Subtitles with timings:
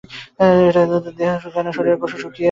[0.37, 2.39] কিন্তু এটা নিলে শুধু দেহ শুকায় না, শরীরের কোষও শুকিয়ে যায়।